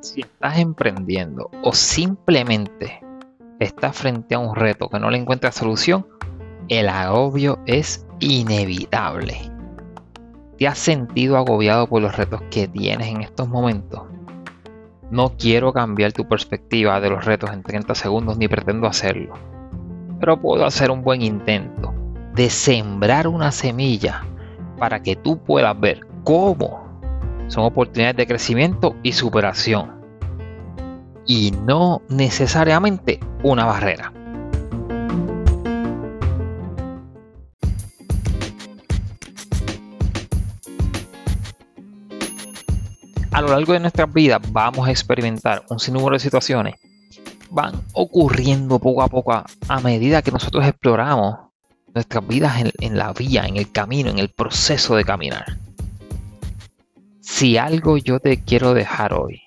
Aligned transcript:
Si 0.00 0.20
estás 0.20 0.58
emprendiendo 0.58 1.50
o 1.64 1.72
simplemente 1.72 3.00
estás 3.58 3.96
frente 3.96 4.36
a 4.36 4.38
un 4.38 4.54
reto 4.54 4.88
que 4.88 5.00
no 5.00 5.10
le 5.10 5.18
encuentras 5.18 5.56
solución, 5.56 6.06
el 6.68 6.88
agobio 6.88 7.58
es 7.66 8.06
inevitable. 8.20 9.50
¿Te 10.56 10.68
has 10.68 10.78
sentido 10.78 11.36
agobiado 11.36 11.88
por 11.88 12.00
los 12.00 12.16
retos 12.16 12.40
que 12.48 12.68
tienes 12.68 13.08
en 13.08 13.22
estos 13.22 13.48
momentos? 13.48 14.02
No 15.10 15.36
quiero 15.36 15.72
cambiar 15.72 16.12
tu 16.12 16.28
perspectiva 16.28 17.00
de 17.00 17.10
los 17.10 17.24
retos 17.24 17.50
en 17.50 17.64
30 17.64 17.94
segundos 17.96 18.38
ni 18.38 18.46
pretendo 18.46 18.86
hacerlo. 18.86 19.34
Pero 20.20 20.40
puedo 20.40 20.64
hacer 20.64 20.92
un 20.92 21.02
buen 21.02 21.22
intento 21.22 21.92
de 22.34 22.50
sembrar 22.50 23.26
una 23.26 23.50
semilla 23.50 24.24
para 24.78 25.02
que 25.02 25.16
tú 25.16 25.38
puedas 25.38 25.78
ver 25.78 26.00
cómo 26.24 27.00
son 27.48 27.64
oportunidades 27.64 28.16
de 28.16 28.26
crecimiento 28.26 28.94
y 29.02 29.12
superación. 29.12 29.98
Y 31.26 31.52
no 31.66 32.02
necesariamente 32.08 33.20
una 33.42 33.64
barrera. 33.66 34.12
a 43.38 43.40
lo 43.40 43.48
largo 43.48 43.72
de 43.72 43.78
nuestras 43.78 44.12
vidas 44.12 44.40
vamos 44.50 44.88
a 44.88 44.90
experimentar 44.90 45.62
un 45.70 45.78
sinnúmero 45.78 46.14
de 46.14 46.18
situaciones. 46.18 46.74
Van 47.50 47.84
ocurriendo 47.92 48.80
poco 48.80 49.00
a 49.00 49.06
poco 49.06 49.32
a, 49.32 49.80
medida 49.80 50.22
que 50.22 50.32
nosotros 50.32 50.66
exploramos 50.66 51.38
nuestras 51.98 52.28
vidas 52.28 52.62
en, 52.78 52.96
la 52.96 53.12
vía, 53.12 53.44
en 53.44 53.56
el 53.56 53.72
camino, 53.72 54.08
en 54.08 54.20
el 54.20 54.28
proceso 54.28 54.94
de 54.94 55.04
caminar. 55.04 55.58
Si 57.20 57.56
algo 57.56 57.96
yo 57.98 58.20
te 58.20 58.40
quiero 58.44 58.72
dejar 58.72 59.14
hoy 59.14 59.42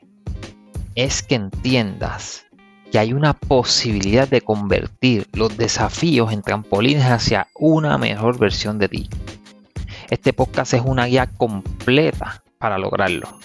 es 0.95 1.23
que 1.23 1.35
entiendas 1.35 2.45
que 2.91 2.99
hay 2.99 3.13
una 3.13 3.33
posibilidad 3.33 4.27
de 4.27 4.41
convertir 4.41 5.29
los 5.31 5.55
desafíos 5.55 6.33
en 6.33 6.41
trampolines 6.41 7.05
hacia 7.05 7.47
una 7.55 7.97
mejor 7.97 8.37
versión 8.37 8.79
de 8.79 8.89
ti. 8.89 9.09
Este 10.09 10.33
podcast 10.33 10.73
es 10.73 10.81
una 10.83 11.05
guía 11.05 11.27
completa 11.27 12.43
para 12.57 12.77
lograrlo. 12.77 13.39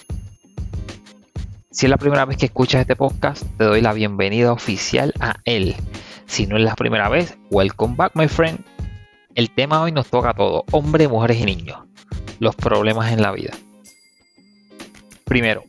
Si 1.71 1.87
es 1.87 1.91
la 1.91 1.97
primera 1.97 2.25
vez 2.25 2.39
que 2.39 2.47
escuchas 2.47 2.81
este 2.81 2.97
podcast, 2.97 3.45
te 3.57 3.63
doy 3.63 3.83
la 3.83 3.93
bienvenida 3.93 4.53
oficial 4.53 5.15
a 5.21 5.37
él. 5.45 5.77
Si 6.27 6.49
no 6.49 6.57
es 6.57 6.65
la 6.65 6.75
primera 6.75 7.09
vez, 7.09 7.39
welcome 7.51 7.95
back, 7.95 8.17
my 8.17 8.27
friend. 8.27 8.59
El 9.37 9.51
tema 9.51 9.83
hoy 9.83 9.93
nos 9.93 10.09
toca 10.09 10.31
a 10.31 10.35
todos, 10.35 10.63
hombres, 10.73 11.11
mujeres 11.11 11.39
y 11.39 11.45
niños. 11.45 11.79
Los 12.39 12.57
problemas 12.57 13.13
en 13.13 13.21
la 13.21 13.33
vida. 13.33 13.53
Primero, 15.27 15.65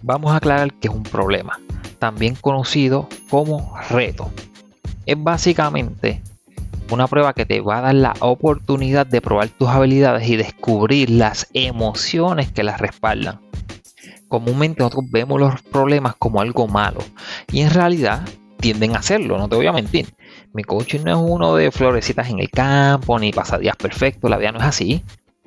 vamos 0.00 0.30
a 0.30 0.36
aclarar 0.36 0.72
que 0.74 0.86
es 0.86 0.94
un 0.94 1.02
problema, 1.02 1.58
también 1.98 2.36
conocido 2.36 3.08
como 3.28 3.76
reto. 3.90 4.30
Es 5.06 5.20
básicamente 5.20 6.22
una 6.92 7.08
prueba 7.08 7.32
que 7.32 7.46
te 7.46 7.60
va 7.60 7.78
a 7.78 7.80
dar 7.80 7.94
la 7.96 8.14
oportunidad 8.20 9.08
de 9.08 9.20
probar 9.20 9.48
tus 9.48 9.68
habilidades 9.68 10.28
y 10.28 10.36
descubrir 10.36 11.10
las 11.10 11.48
emociones 11.54 12.52
que 12.52 12.62
las 12.62 12.80
respaldan 12.80 13.40
comúnmente 14.32 14.82
nosotros 14.82 15.10
vemos 15.10 15.38
los 15.38 15.60
problemas 15.60 16.14
como 16.16 16.40
algo 16.40 16.66
malo 16.66 17.00
y 17.52 17.60
en 17.60 17.68
realidad 17.68 18.26
tienden 18.62 18.94
a 18.94 19.00
hacerlo, 19.00 19.36
no 19.36 19.48
te 19.48 19.56
voy 19.56 19.66
a 19.66 19.72
mentir. 19.72 20.14
Mi 20.54 20.62
coaching 20.62 21.00
no 21.04 21.10
es 21.10 21.30
uno 21.30 21.56
de 21.56 21.70
florecitas 21.70 22.30
en 22.30 22.38
el 22.38 22.48
campo 22.48 23.18
ni 23.18 23.32
pasadías 23.32 23.76
perfectos, 23.76 24.30
la 24.30 24.38
vida 24.38 24.52
no 24.52 24.60
es 24.60 24.64
así, 24.64 25.02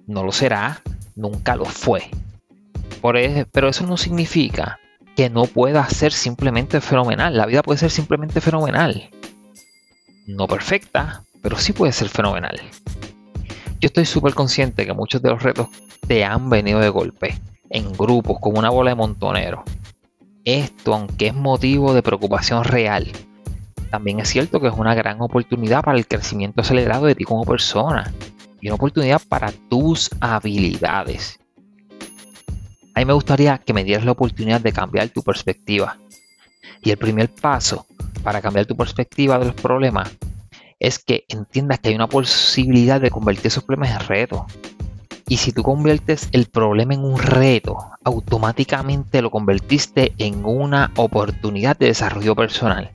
no 0.06 0.24
lo 0.24 0.32
será, 0.32 0.82
nunca 1.16 1.56
lo 1.56 1.66
fue. 1.66 2.12
Por 3.02 3.18
pero 3.52 3.70
eso 3.70 3.88
no 3.88 3.98
significa 3.98 4.80
que 5.16 5.30
no 5.30 5.46
pueda 5.46 5.90
ser 5.90 6.12
simplemente 6.12 6.82
fenomenal, 6.82 7.36
la 7.36 7.46
vida 7.46 7.64
puede 7.64 7.80
ser 7.80 7.90
simplemente 7.90 8.42
fenomenal. 8.42 9.10
No 10.28 10.48
perfecta, 10.48 11.24
pero 11.42 11.58
sí 11.58 11.72
puede 11.72 11.94
ser 11.94 12.10
fenomenal. 12.10 12.60
Yo 13.80 13.88
estoy 13.88 14.06
súper 14.06 14.34
consciente 14.34 14.86
que 14.86 14.94
muchos 14.94 15.22
de 15.22 15.30
los 15.30 15.42
retos 15.42 15.70
te 16.06 16.26
han 16.26 16.50
venido 16.50 16.80
de 16.80 16.90
golpe 16.90 17.40
en 17.70 17.94
grupos 17.94 18.40
como 18.42 18.60
una 18.60 18.70
bola 18.70 18.92
de 18.92 18.96
montonero. 18.96 19.64
Esto, 20.46 20.94
aunque 20.94 21.28
es 21.28 21.34
motivo 21.34 21.96
de 21.96 22.04
preocupación 22.04 22.64
real, 22.64 23.12
también 23.90 24.20
es 24.20 24.30
cierto 24.30 24.62
que 24.62 24.68
es 24.68 24.74
una 24.76 24.94
gran 24.94 25.20
oportunidad 25.20 25.82
para 25.82 25.98
el 25.98 26.08
crecimiento 26.08 26.62
acelerado 26.62 27.08
de 27.08 27.16
ti 27.16 27.24
como 27.24 27.46
persona 27.46 28.14
y 28.62 28.68
una 28.68 28.76
oportunidad 28.76 29.20
para 29.28 29.52
tus 29.70 30.12
habilidades. 30.20 31.40
A 32.94 33.00
mí 33.00 33.06
me 33.06 33.14
gustaría 33.14 33.58
que 33.58 33.74
me 33.74 33.84
dieras 33.84 34.06
la 34.06 34.12
oportunidad 34.12 34.62
de 34.62 34.72
cambiar 34.72 35.10
tu 35.10 35.24
perspectiva. 35.24 35.98
Y 36.84 36.92
el 36.92 36.98
primer 36.98 37.30
paso 37.30 37.88
para 38.22 38.40
cambiar 38.40 38.68
tu 38.68 38.78
perspectiva 38.78 39.40
de 39.40 39.46
los 39.46 39.56
problemas 39.56 40.16
es 40.80 41.00
que 41.00 41.26
entiendas 41.28 41.80
que 41.80 41.90
hay 41.90 41.96
una 41.96 42.08
posibilidad 42.08 43.02
de 43.02 43.10
convertir 43.10 43.48
esos 43.48 43.64
problemas 43.64 44.00
en 44.00 44.08
retos 44.08 44.44
y 45.28 45.38
si 45.38 45.52
tú 45.52 45.64
conviertes 45.64 46.30
el 46.32 46.46
problema 46.46 46.94
en 46.94 47.04
un 47.04 47.18
reto, 47.18 47.78
automáticamente 48.04 49.22
lo 49.22 49.32
convertiste 49.32 50.14
en 50.18 50.46
una 50.46 50.92
oportunidad 50.96 51.78
de 51.78 51.88
desarrollo 51.88 52.36
personal. 52.36 52.92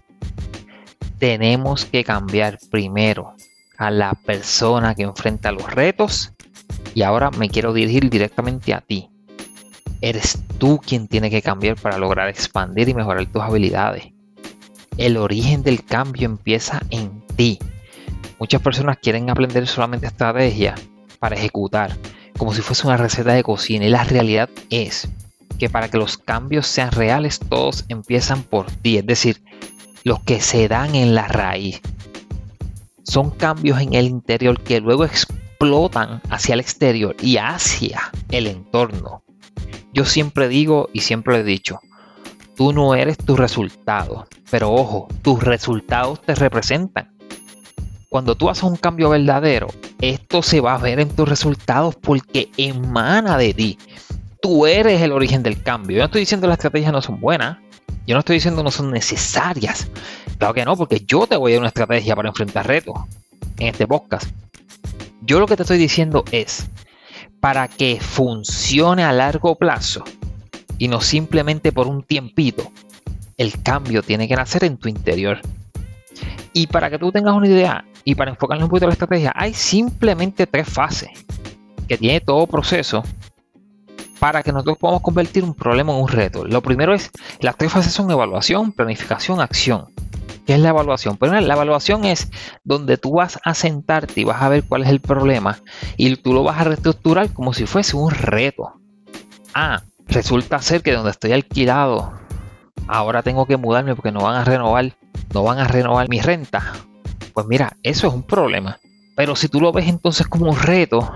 Tenemos 1.18 1.84
que 1.84 2.04
cambiar 2.04 2.58
primero 2.70 3.34
a 3.76 3.90
la 3.90 4.14
persona 4.14 4.94
que 4.94 5.02
enfrenta 5.02 5.50
los 5.52 5.72
retos 5.72 6.32
y 6.94 7.02
ahora 7.02 7.30
me 7.30 7.48
quiero 7.48 7.72
dirigir 7.72 8.08
directamente 8.08 8.74
a 8.74 8.80
ti. 8.80 9.10
Eres 10.00 10.38
tú 10.58 10.78
quien 10.78 11.08
tiene 11.08 11.30
que 11.30 11.42
cambiar 11.42 11.76
para 11.76 11.98
lograr 11.98 12.28
expandir 12.28 12.88
y 12.88 12.94
mejorar 12.94 13.26
tus 13.26 13.42
habilidades. 13.42 14.12
El 14.96 15.16
origen 15.16 15.62
del 15.62 15.84
cambio 15.84 16.26
empieza 16.26 16.80
en 16.90 17.22
ti. 17.36 17.58
Muchas 18.38 18.62
personas 18.62 18.98
quieren 18.98 19.28
aprender 19.30 19.66
solamente 19.66 20.06
estrategia 20.06 20.74
para 21.18 21.36
ejecutar, 21.36 21.96
como 22.40 22.54
si 22.54 22.62
fuese 22.62 22.86
una 22.86 22.96
receta 22.96 23.34
de 23.34 23.42
cocina. 23.42 23.84
Y 23.84 23.90
la 23.90 24.02
realidad 24.02 24.48
es 24.70 25.06
que 25.58 25.68
para 25.68 25.90
que 25.90 25.98
los 25.98 26.16
cambios 26.16 26.66
sean 26.66 26.90
reales, 26.90 27.38
todos 27.38 27.84
empiezan 27.90 28.44
por 28.44 28.70
ti, 28.70 28.96
es 28.96 29.04
decir, 29.04 29.42
los 30.04 30.20
que 30.20 30.40
se 30.40 30.66
dan 30.66 30.94
en 30.94 31.14
la 31.14 31.28
raíz. 31.28 31.82
Son 33.02 33.28
cambios 33.30 33.78
en 33.82 33.92
el 33.92 34.06
interior 34.06 34.58
que 34.58 34.80
luego 34.80 35.04
explotan 35.04 36.22
hacia 36.30 36.54
el 36.54 36.60
exterior 36.60 37.14
y 37.20 37.36
hacia 37.36 38.10
el 38.30 38.46
entorno. 38.46 39.22
Yo 39.92 40.06
siempre 40.06 40.48
digo 40.48 40.88
y 40.94 41.00
siempre 41.00 41.40
he 41.40 41.44
dicho, 41.44 41.80
tú 42.56 42.72
no 42.72 42.94
eres 42.94 43.18
tu 43.18 43.36
resultado, 43.36 44.26
pero 44.50 44.72
ojo, 44.72 45.08
tus 45.20 45.42
resultados 45.42 46.22
te 46.22 46.34
representan. 46.34 47.19
Cuando 48.10 48.34
tú 48.34 48.50
haces 48.50 48.64
un 48.64 48.74
cambio 48.74 49.08
verdadero, 49.08 49.68
esto 50.00 50.42
se 50.42 50.60
va 50.60 50.74
a 50.74 50.78
ver 50.78 50.98
en 50.98 51.10
tus 51.10 51.28
resultados 51.28 51.94
porque 51.94 52.50
emana 52.56 53.38
de 53.38 53.54
ti. 53.54 53.78
Tú 54.42 54.66
eres 54.66 55.00
el 55.00 55.12
origen 55.12 55.44
del 55.44 55.62
cambio. 55.62 55.98
Yo 55.98 56.02
no 56.02 56.06
estoy 56.06 56.22
diciendo 56.22 56.46
que 56.46 56.48
las 56.48 56.58
estrategias 56.58 56.92
no 56.92 57.02
son 57.02 57.20
buenas. 57.20 57.58
Yo 58.08 58.16
no 58.16 58.18
estoy 58.18 58.34
diciendo 58.34 58.58
que 58.58 58.64
no 58.64 58.72
son 58.72 58.90
necesarias. 58.90 59.88
Claro 60.38 60.54
que 60.54 60.64
no, 60.64 60.76
porque 60.76 61.04
yo 61.06 61.28
te 61.28 61.36
voy 61.36 61.52
a 61.52 61.54
dar 61.54 61.60
una 61.60 61.68
estrategia 61.68 62.16
para 62.16 62.30
enfrentar 62.30 62.66
retos 62.66 62.96
en 63.60 63.68
este 63.68 63.86
podcast. 63.86 64.28
Yo 65.20 65.38
lo 65.38 65.46
que 65.46 65.56
te 65.56 65.62
estoy 65.62 65.78
diciendo 65.78 66.24
es, 66.32 66.66
para 67.38 67.68
que 67.68 68.00
funcione 68.00 69.04
a 69.04 69.12
largo 69.12 69.54
plazo 69.54 70.02
y 70.78 70.88
no 70.88 71.00
simplemente 71.00 71.70
por 71.70 71.86
un 71.86 72.02
tiempito, 72.02 72.72
el 73.36 73.62
cambio 73.62 74.02
tiene 74.02 74.26
que 74.26 74.34
nacer 74.34 74.64
en 74.64 74.78
tu 74.78 74.88
interior. 74.88 75.38
Y 76.52 76.66
para 76.66 76.90
que 76.90 76.98
tú 76.98 77.12
tengas 77.12 77.34
una 77.34 77.46
idea, 77.46 77.84
y 78.04 78.14
para 78.14 78.30
enfocarnos 78.30 78.64
un 78.64 78.70
poquito 78.70 78.86
en 78.86 78.90
la 78.90 78.94
estrategia, 78.94 79.32
hay 79.34 79.54
simplemente 79.54 80.46
tres 80.46 80.68
fases 80.68 81.10
que 81.88 81.98
tiene 81.98 82.20
todo 82.20 82.46
proceso 82.46 83.02
para 84.18 84.42
que 84.42 84.52
nosotros 84.52 84.78
podamos 84.78 85.02
convertir 85.02 85.44
un 85.44 85.54
problema 85.54 85.92
en 85.92 86.02
un 86.02 86.08
reto. 86.08 86.44
Lo 86.44 86.60
primero 86.60 86.94
es, 86.94 87.10
las 87.40 87.56
tres 87.56 87.72
fases 87.72 87.92
son 87.92 88.10
evaluación, 88.10 88.72
planificación, 88.72 89.40
acción. 89.40 89.86
¿Qué 90.46 90.54
es 90.54 90.60
la 90.60 90.70
evaluación? 90.70 91.16
Pero 91.16 91.32
pues 91.32 91.44
la 91.44 91.54
evaluación 91.54 92.04
es 92.04 92.30
donde 92.64 92.96
tú 92.96 93.12
vas 93.12 93.38
a 93.44 93.54
sentarte 93.54 94.20
y 94.20 94.24
vas 94.24 94.42
a 94.42 94.48
ver 94.48 94.64
cuál 94.64 94.82
es 94.82 94.88
el 94.88 95.00
problema 95.00 95.58
y 95.96 96.14
tú 96.16 96.32
lo 96.32 96.42
vas 96.42 96.60
a 96.60 96.64
reestructurar 96.64 97.32
como 97.32 97.52
si 97.54 97.66
fuese 97.66 97.96
un 97.96 98.10
reto. 98.10 98.72
Ah, 99.54 99.82
resulta 100.06 100.60
ser 100.60 100.82
que 100.82 100.92
donde 100.92 101.10
estoy 101.10 101.32
alquilado, 101.32 102.12
ahora 102.88 103.22
tengo 103.22 103.46
que 103.46 103.56
mudarme 103.56 103.94
porque 103.94 104.12
no 104.12 104.20
van 104.20 104.36
a 104.36 104.44
renovar, 104.44 104.92
no 105.32 105.44
van 105.44 105.58
a 105.58 105.68
renovar 105.68 106.08
mi 106.08 106.20
renta 106.20 106.72
pues 107.32 107.46
mira, 107.46 107.76
eso 107.82 108.08
es 108.08 108.14
un 108.14 108.22
problema. 108.22 108.78
Pero 109.16 109.36
si 109.36 109.48
tú 109.48 109.60
lo 109.60 109.72
ves 109.72 109.88
entonces 109.88 110.26
como 110.26 110.50
un 110.50 110.58
reto, 110.58 111.10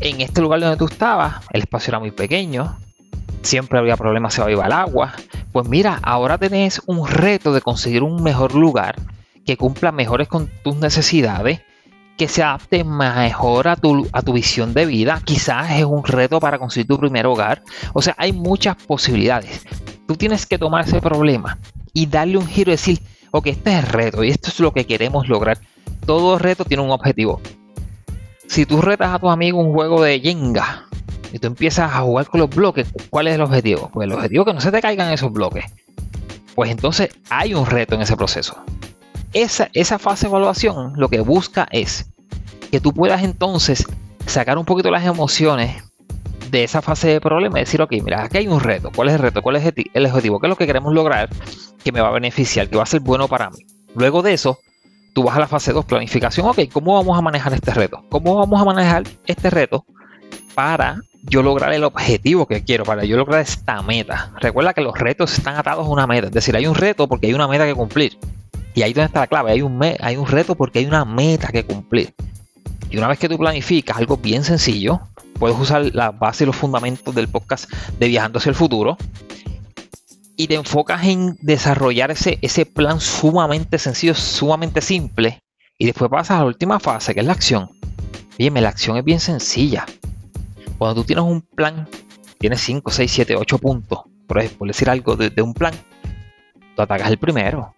en 0.00 0.20
este 0.20 0.40
lugar 0.40 0.60
donde 0.60 0.76
tú 0.76 0.86
estabas, 0.86 1.36
el 1.50 1.62
espacio 1.62 1.92
era 1.92 1.98
muy 1.98 2.10
pequeño, 2.10 2.76
siempre 3.42 3.78
había 3.78 3.96
problemas, 3.96 4.34
se 4.34 4.50
iba 4.50 4.66
el 4.66 4.72
agua. 4.72 5.14
Pues 5.52 5.68
mira, 5.68 5.98
ahora 6.02 6.38
tenés 6.38 6.82
un 6.86 7.06
reto 7.06 7.52
de 7.52 7.60
conseguir 7.60 8.02
un 8.02 8.22
mejor 8.22 8.54
lugar 8.54 8.96
que 9.44 9.56
cumpla 9.56 9.92
mejores 9.92 10.28
con 10.28 10.50
tus 10.62 10.76
necesidades 10.76 11.60
que 12.16 12.28
se 12.28 12.42
adapte 12.42 12.82
mejor 12.82 13.68
a 13.68 13.76
tu, 13.76 14.08
a 14.12 14.22
tu 14.22 14.32
visión 14.32 14.72
de 14.72 14.86
vida. 14.86 15.20
Quizás 15.24 15.70
es 15.72 15.84
un 15.84 16.02
reto 16.02 16.40
para 16.40 16.58
conseguir 16.58 16.88
tu 16.88 16.98
primer 16.98 17.26
hogar. 17.26 17.62
O 17.92 18.02
sea, 18.02 18.14
hay 18.18 18.32
muchas 18.32 18.76
posibilidades. 18.76 19.66
Tú 20.06 20.16
tienes 20.16 20.46
que 20.46 20.58
tomar 20.58 20.86
ese 20.86 21.00
problema 21.00 21.58
y 21.92 22.06
darle 22.06 22.38
un 22.38 22.46
giro 22.46 22.70
y 22.70 22.74
decir, 22.74 23.00
ok, 23.30 23.46
este 23.46 23.72
es 23.72 23.84
el 23.84 23.86
reto 23.90 24.24
y 24.24 24.30
esto 24.30 24.50
es 24.50 24.60
lo 24.60 24.72
que 24.72 24.86
queremos 24.86 25.28
lograr. 25.28 25.58
Todo 26.04 26.38
reto 26.38 26.64
tiene 26.64 26.82
un 26.82 26.90
objetivo. 26.90 27.40
Si 28.46 28.64
tú 28.66 28.80
retas 28.80 29.12
a 29.12 29.18
tus 29.18 29.30
amigos 29.30 29.64
un 29.64 29.72
juego 29.72 30.02
de 30.02 30.20
Jenga 30.20 30.86
y 31.32 31.38
tú 31.38 31.48
empiezas 31.48 31.92
a 31.92 32.00
jugar 32.00 32.26
con 32.26 32.40
los 32.40 32.50
bloques, 32.50 32.88
¿cuál 33.10 33.26
es 33.28 33.34
el 33.34 33.40
objetivo? 33.40 33.90
Pues 33.92 34.06
el 34.06 34.12
objetivo 34.12 34.42
es 34.42 34.46
que 34.46 34.54
no 34.54 34.60
se 34.60 34.70
te 34.70 34.80
caigan 34.80 35.12
esos 35.12 35.32
bloques. 35.32 35.64
Pues 36.54 36.70
entonces 36.70 37.10
hay 37.28 37.54
un 37.54 37.66
reto 37.66 37.94
en 37.96 38.02
ese 38.02 38.16
proceso 38.16 38.56
esa, 39.36 39.68
esa 39.74 39.98
fase 39.98 40.26
de 40.26 40.30
evaluación 40.30 40.94
lo 40.96 41.08
que 41.08 41.20
busca 41.20 41.68
es 41.70 42.06
que 42.70 42.80
tú 42.80 42.92
puedas 42.92 43.22
entonces 43.22 43.86
sacar 44.26 44.56
un 44.56 44.64
poquito 44.64 44.90
las 44.90 45.04
emociones 45.04 45.84
de 46.50 46.64
esa 46.64 46.82
fase 46.82 47.08
de 47.08 47.20
problema 47.20 47.58
y 47.58 47.62
decir, 47.62 47.80
ok, 47.82 47.92
mira, 48.02 48.24
aquí 48.24 48.38
hay 48.38 48.48
un 48.48 48.60
reto. 48.60 48.90
¿Cuál 48.94 49.08
es 49.08 49.14
el 49.14 49.20
reto? 49.20 49.42
¿Cuál 49.42 49.56
es 49.56 49.64
el 49.64 50.06
objetivo? 50.06 50.40
¿Qué 50.40 50.46
es 50.46 50.48
lo 50.48 50.56
que 50.56 50.66
queremos 50.66 50.92
lograr 50.92 51.28
que 51.82 51.92
me 51.92 52.00
va 52.00 52.08
a 52.08 52.12
beneficiar, 52.12 52.68
que 52.68 52.76
va 52.76 52.82
a 52.84 52.86
ser 52.86 53.00
bueno 53.00 53.28
para 53.28 53.50
mí? 53.50 53.58
Luego 53.94 54.22
de 54.22 54.32
eso, 54.32 54.58
tú 55.14 55.22
vas 55.22 55.36
a 55.36 55.40
la 55.40 55.48
fase 55.48 55.72
2, 55.72 55.84
planificación. 55.84 56.46
Ok, 56.46 56.60
¿cómo 56.72 56.94
vamos 56.94 57.16
a 57.18 57.22
manejar 57.22 57.52
este 57.54 57.72
reto? 57.72 58.04
¿Cómo 58.10 58.36
vamos 58.36 58.60
a 58.60 58.64
manejar 58.64 59.04
este 59.26 59.50
reto 59.50 59.84
para 60.54 61.00
yo 61.22 61.42
lograr 61.42 61.72
el 61.72 61.84
objetivo 61.84 62.46
que 62.46 62.62
quiero, 62.62 62.84
para 62.84 63.04
yo 63.04 63.16
lograr 63.16 63.40
esta 63.40 63.80
meta? 63.82 64.32
Recuerda 64.40 64.74
que 64.74 64.82
los 64.82 64.98
retos 64.98 65.32
están 65.32 65.56
atados 65.56 65.86
a 65.86 65.90
una 65.90 66.06
meta. 66.06 66.26
Es 66.26 66.32
decir, 66.32 66.54
hay 66.54 66.66
un 66.66 66.74
reto 66.74 67.08
porque 67.08 67.28
hay 67.28 67.34
una 67.34 67.48
meta 67.48 67.64
que 67.64 67.74
cumplir. 67.74 68.18
Y 68.74 68.82
ahí 68.82 68.92
donde 68.92 69.06
está 69.06 69.20
la 69.20 69.26
clave, 69.26 69.52
hay 69.52 69.62
un, 69.62 69.82
hay 69.82 70.16
un 70.16 70.26
reto 70.26 70.54
porque 70.54 70.80
hay 70.80 70.84
una 70.86 71.06
meta 71.06 71.48
que 71.48 71.64
cumplir. 71.64 72.14
Y 72.90 72.98
una 72.98 73.08
vez 73.08 73.18
que 73.18 73.28
tú 73.28 73.38
planificas 73.38 73.96
algo 73.96 74.18
bien 74.18 74.44
sencillo, 74.44 75.00
puedes 75.36 75.58
usar 75.58 75.94
la 75.94 76.10
base 76.10 76.44
y 76.44 76.46
los 76.46 76.56
fundamentos 76.56 77.14
del 77.14 77.28
podcast 77.28 77.70
de 77.98 78.08
Viajando 78.08 78.38
hacia 78.38 78.50
el 78.50 78.56
futuro 78.56 78.96
y 80.36 80.46
te 80.48 80.54
enfocas 80.54 81.04
en 81.04 81.36
desarrollar 81.40 82.10
ese, 82.10 82.66
plan 82.66 83.00
sumamente 83.00 83.78
sencillo, 83.78 84.14
sumamente 84.14 84.82
simple. 84.82 85.42
Y 85.78 85.86
después 85.86 86.10
pasas 86.10 86.36
a 86.36 86.40
la 86.40 86.46
última 86.46 86.78
fase, 86.78 87.14
que 87.14 87.20
es 87.20 87.26
la 87.26 87.32
acción. 87.32 87.70
Bien, 88.38 88.54
la 88.62 88.68
acción 88.68 88.98
es 88.98 89.04
bien 89.04 89.18
sencilla. 89.18 89.86
Cuando 90.76 91.00
tú 91.00 91.06
tienes 91.06 91.24
un 91.24 91.40
plan, 91.40 91.88
tienes 92.38 92.60
5, 92.60 92.90
6, 92.90 93.10
7, 93.10 93.36
8 93.36 93.58
puntos, 93.58 94.00
por, 94.26 94.38
ejemplo, 94.38 94.66
decir 94.66 94.90
algo 94.90 95.16
de, 95.16 95.30
de 95.30 95.40
un 95.40 95.54
plan, 95.54 95.72
tú 96.74 96.82
atacas 96.82 97.08
el 97.08 97.18
primero 97.18 97.74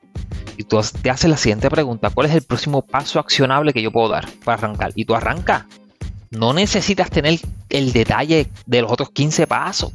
y 0.57 0.65
tú 0.65 0.81
te 1.01 1.11
haces 1.11 1.31
la 1.31 1.37
siguiente 1.37 1.71
pregunta, 1.71 2.11
¿cuál 2.11 2.27
es 2.27 2.35
el 2.35 2.43
próximo 2.43 2.83
paso 2.83 3.21
accionable 3.21 3.73
que 3.73 3.83
yo 3.83 3.93
puedo 3.93 4.09
dar 4.09 4.29
para 4.45 4.59
arrancar? 4.59 4.91
Y 4.97 5.05
tú 5.05 5.15
arrancas. 5.15 5.65
No 6.31 6.53
necesitas 6.53 7.11
tener 7.11 7.41
el 7.71 7.93
detalle 7.93 8.49
de 8.67 8.83
los 8.83 8.93
otros 8.93 9.11
15 9.11 9.47
pasos. 9.47 9.93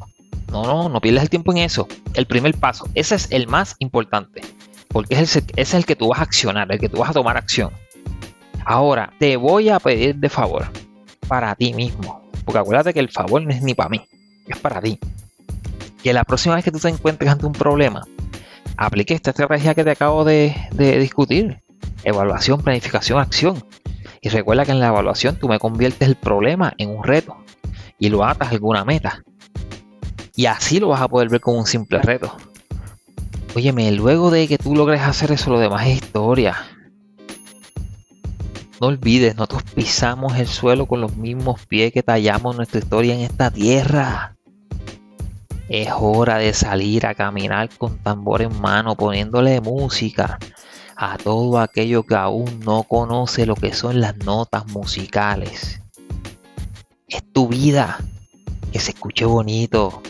No, 0.51 0.63
no, 0.63 0.89
no 0.89 1.01
pierdas 1.01 1.23
el 1.23 1.29
tiempo 1.29 1.51
en 1.51 1.59
eso. 1.59 1.87
El 2.13 2.25
primer 2.25 2.55
paso, 2.55 2.87
ese 2.95 3.15
es 3.15 3.31
el 3.31 3.47
más 3.47 3.75
importante. 3.79 4.41
Porque 4.87 5.15
es 5.15 5.35
el, 5.35 5.43
es 5.55 5.73
el 5.73 5.85
que 5.85 5.95
tú 5.95 6.09
vas 6.09 6.19
a 6.19 6.23
accionar, 6.23 6.71
el 6.71 6.79
que 6.79 6.89
tú 6.89 6.97
vas 6.97 7.09
a 7.09 7.13
tomar 7.13 7.37
acción. 7.37 7.71
Ahora, 8.65 9.11
te 9.19 9.35
voy 9.37 9.69
a 9.69 9.79
pedir 9.79 10.15
de 10.15 10.29
favor 10.29 10.67
para 11.27 11.55
ti 11.55 11.73
mismo. 11.73 12.23
Porque 12.45 12.59
acuérdate 12.59 12.93
que 12.93 12.99
el 12.99 13.09
favor 13.09 13.41
no 13.41 13.51
es 13.51 13.61
ni 13.61 13.73
para 13.73 13.89
mí, 13.89 14.01
es 14.47 14.57
para 14.57 14.81
ti. 14.81 14.99
Que 16.01 16.13
la 16.13 16.23
próxima 16.23 16.55
vez 16.55 16.63
que 16.63 16.71
tú 16.71 16.79
te 16.79 16.89
encuentres 16.89 17.31
ante 17.31 17.45
un 17.45 17.53
problema, 17.53 18.05
aplique 18.77 19.13
esta 19.13 19.31
estrategia 19.31 19.73
que 19.73 19.83
te 19.83 19.91
acabo 19.91 20.23
de, 20.25 20.55
discutir. 20.99 21.59
Evaluación, 22.03 22.61
planificación, 22.61 23.19
acción. 23.19 23.63
Y 24.23 24.29
recuerda 24.29 24.63
que 24.63 24.71
en 24.71 24.79
la 24.79 24.87
evaluación 24.87 25.35
tú 25.35 25.49
me 25.49 25.59
conviertes 25.59 26.07
el 26.07 26.15
problema 26.15 26.73
en 26.77 26.89
un 26.89 27.03
reto 27.03 27.35
y 27.99 28.07
lo 28.07 28.23
atas 28.23 28.47
a 28.47 28.51
alguna 28.51 28.85
meta. 28.85 29.21
Y 30.33 30.45
así 30.45 30.79
lo 30.79 30.87
vas 30.87 31.01
a 31.01 31.09
poder 31.09 31.27
ver 31.27 31.41
como 31.41 31.59
un 31.59 31.67
simple 31.67 32.01
reto. 32.01 32.33
Óyeme, 33.53 33.91
luego 33.91 34.31
de 34.31 34.47
que 34.47 34.57
tú 34.57 34.77
logres 34.77 35.01
hacer 35.01 35.33
eso, 35.33 35.51
lo 35.51 35.59
demás 35.59 35.87
es 35.87 35.95
historia. 35.95 36.55
No 38.79 38.87
olvides, 38.87 39.35
nosotros 39.35 39.63
pisamos 39.75 40.37
el 40.37 40.47
suelo 40.47 40.85
con 40.85 41.01
los 41.01 41.17
mismos 41.17 41.65
pies 41.65 41.91
que 41.91 42.01
tallamos 42.01 42.55
nuestra 42.55 42.79
historia 42.79 43.15
en 43.15 43.19
esta 43.19 43.51
tierra. 43.51 44.37
Es 45.67 45.89
hora 45.99 46.37
de 46.37 46.53
salir 46.53 47.05
a 47.05 47.13
caminar 47.13 47.69
con 47.77 47.97
tambor 47.99 48.41
en 48.41 48.57
mano, 48.61 48.95
poniéndole 48.95 49.59
música 49.59 50.39
a 50.95 51.17
todo 51.17 51.59
aquello 51.59 52.03
que 52.03 52.15
aún 52.15 52.59
no 52.61 52.83
conoce 52.83 53.45
lo 53.45 53.55
que 53.55 53.73
son 53.73 54.01
las 54.01 54.17
notas 54.17 54.67
musicales. 54.67 55.81
Es 57.07 57.23
tu 57.31 57.47
vida, 57.47 57.99
que 58.71 58.79
se 58.79 58.91
escuche 58.91 59.25
bonito, 59.25 60.01